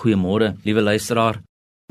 [0.00, 1.42] Goeiemôre, liewe luisteraar.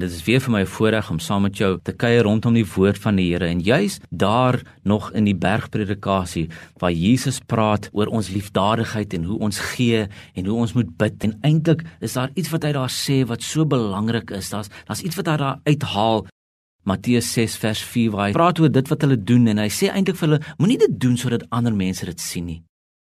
[0.01, 2.65] Dit is weer vir my 'n voorreg om saam met jou te kuier rondom die
[2.65, 6.49] woord van die Here en juis daar nog in die bergpredikasie
[6.79, 11.23] waar Jesus praat oor ons liefdadigheid en hoe ons gee en hoe ons moet bid
[11.23, 14.49] en eintlik is daar iets wat hy daar sê wat so belangrik is.
[14.49, 16.25] Daar's daar's iets wat hy daar uithaal
[16.83, 19.93] Matteus 6 vers 4 waar hy praat oor dit wat hulle doen en hy sê
[19.93, 22.63] eintlik vir hulle moenie dit doen sodat ander mense dit sien nie.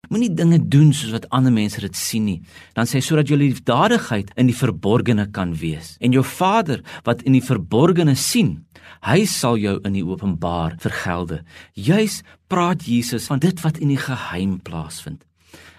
[0.09, 2.41] Moenie dinge doen soos wat ander mense dit sien nie.
[2.77, 5.97] Dan sê sodat jou liefdadigheid in die verborgene kan wees.
[6.01, 8.65] En jou Vader wat in die verborgene sien,
[9.05, 11.43] hy sal jou in die openbaar vergelde.
[11.75, 15.25] Juis praat Jesus van dit wat in die geheim plaasvind.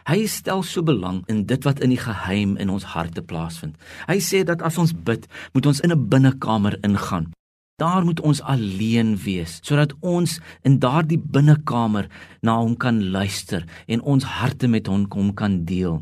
[0.05, 3.73] Hy stel so belang in dit wat in die geheim in ons harte plaasvind.
[4.05, 7.33] Hy sê dat as ons bid, moet ons in 'n binnekamer ingaan.
[7.75, 12.05] Daar moet ons alleen wees sodat ons in daardie binnekamer
[12.39, 15.97] na hom kan luister en ons harte met hom kom kan deel.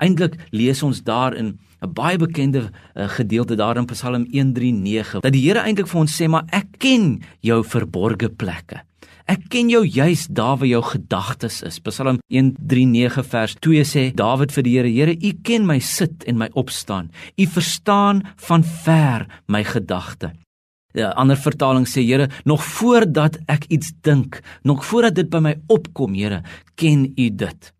[0.00, 5.32] Eintlik lees ons daar in 'n baie bekende uh, gedeelte daar in Psalm 139 dat
[5.32, 8.80] die Here eintlik vir ons sê maar ek ken jou verborgde plekke.
[9.28, 11.80] Ek ken jou juis daar waar jou gedagtes is.
[11.80, 16.38] Psalm 139 vers 2 sê Dawid vir die Here: Here, U ken my sit en
[16.38, 17.10] my opstaan.
[17.36, 20.32] U verstaan van ver my gedagte.
[20.94, 25.40] 'n ja, ander vertaling sê Here, nog voordat ek iets dink, nog voordat dit by
[25.42, 26.42] my opkom, Here,
[26.74, 27.72] ken U dit.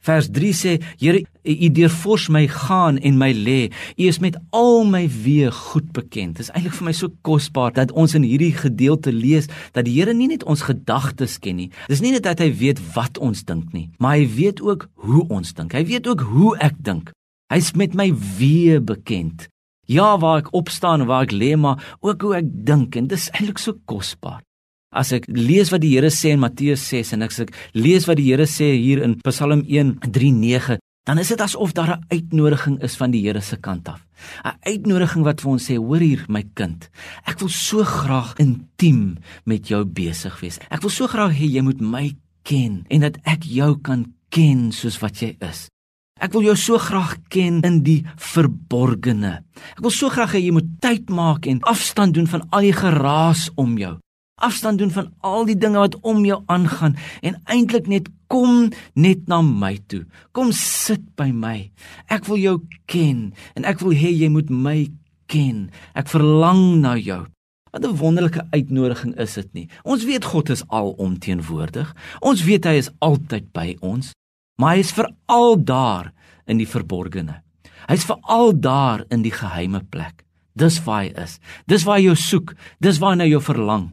[0.00, 3.70] Vers 3 sê Here, U deurfors my gaan en my lê.
[3.98, 6.38] U is met al my weë goed bekend.
[6.38, 9.98] Dit is eintlik vir my so kosbaar dat ons in hierdie gedeelte lees dat die
[10.00, 11.70] Here nie net ons gedagtes ken nie.
[11.92, 15.26] Dis nie net dat hy weet wat ons dink nie, maar hy weet ook hoe
[15.28, 15.76] ons dink.
[15.76, 17.12] Hy weet ook hoe ek dink.
[17.52, 18.08] Hy's met my
[18.40, 19.51] weë bekend.
[19.90, 23.26] Ja, waar ek opstaan en waar ek lê, maar ook hoe ek dink en dis
[23.34, 24.38] eintlik so kosbaar.
[24.94, 28.20] As ek lees wat die Here sê in Matteus 6 en ek sê lees wat
[28.20, 32.94] die Here sê hier in Psalm 1:3:9, dan is dit asof daar 'n uitnodiging is
[32.96, 34.06] van die Here se kant af.
[34.44, 36.90] 'n Uitnodiging wat vir ons sê, hoor hier my kind,
[37.26, 40.58] ek wil so graag intiem met jou besig wees.
[40.70, 42.14] Ek wil so graag hê jy moet my
[42.44, 45.68] ken en dat ek jou kan ken soos wat jy is.
[46.22, 49.40] Ek wil jou so graag ken in die verborgene.
[49.74, 52.76] Ek wil so graag hê jy moet tyd maak en afstand doen van al die
[52.76, 53.96] geraas om jou.
[54.42, 56.94] Afstand doen van al die dinge wat om jou aangaan
[57.26, 60.04] en eintlik net kom net na my toe.
[60.30, 61.56] Kom sit by my.
[62.06, 62.56] Ek wil jou
[62.86, 64.78] ken en ek wil hê jy moet my
[65.26, 65.70] ken.
[65.98, 67.24] Ek verlang na jou.
[67.74, 69.68] Wat 'n wonderlike uitnodiging is dit nie.
[69.82, 71.94] Ons weet God is alomteenwoordig.
[72.20, 74.12] Ons weet hy is altyd by ons
[74.62, 76.12] maar hy is veral daar
[76.46, 77.40] in die verborgene.
[77.88, 80.22] Hy's veral daar in die geheime plek.
[80.54, 81.38] Dis waar hy is.
[81.66, 82.54] Dis waar hy jou soek.
[82.78, 83.90] Dis waar hy na jou verlang.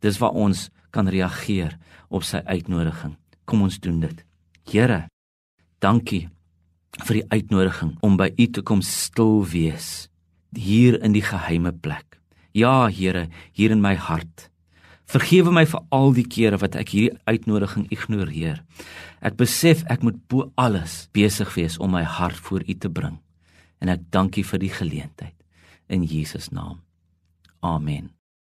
[0.00, 1.76] Dis waar ons kan reageer
[2.08, 3.18] op sy uitnodiging.
[3.44, 4.24] Kom ons doen dit.
[4.72, 5.04] Here,
[5.84, 6.28] dankie
[7.04, 10.08] vir die uitnodiging om by U te kom stil wees
[10.56, 12.16] hier in die geheime plek.
[12.56, 14.48] Ja, Here, hier in my hart.
[15.08, 18.60] Vergewe my vir al die kere wat ek hierdie uitnodiging ignoreer.
[19.24, 23.16] Ek besef ek moet bo alles besig wees om my hart voor U te bring.
[23.80, 25.36] En ek dank U vir die geleentheid
[25.88, 26.82] in Jesus naam.
[27.64, 28.17] Amen.